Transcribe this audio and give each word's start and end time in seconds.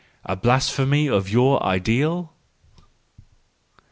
A 0.25 0.35
blasphemy 0.35 1.07
of 1.07 1.29
your 1.29 1.61
ideal 1.63 2.33